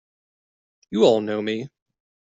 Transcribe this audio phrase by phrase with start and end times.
[0.89, 1.69] You all know me!